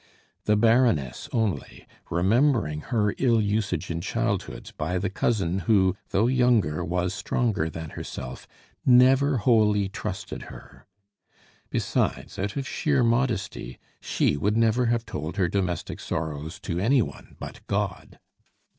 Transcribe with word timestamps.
The 0.45 0.55
Baroness 0.55 1.29
only, 1.31 1.85
remembering 2.09 2.81
her 2.89 3.13
ill 3.19 3.39
usage 3.39 3.91
in 3.91 4.01
childhood 4.01 4.71
by 4.75 4.97
the 4.97 5.11
cousin 5.11 5.59
who, 5.69 5.95
though 6.09 6.25
younger, 6.25 6.83
was 6.83 7.13
stronger 7.13 7.69
than 7.69 7.91
herself, 7.91 8.47
never 8.83 9.37
wholly 9.37 9.89
trusted 9.89 10.45
her. 10.49 10.87
Besides, 11.69 12.39
out 12.39 12.57
of 12.57 12.67
sheer 12.67 13.03
modesty, 13.03 13.77
she 14.01 14.37
would 14.37 14.57
never 14.57 14.87
have 14.87 15.05
told 15.05 15.37
her 15.37 15.47
domestic 15.47 15.99
sorrows 15.99 16.59
to 16.61 16.79
any 16.79 17.03
one 17.03 17.35
but 17.39 17.61
God. 17.67 18.17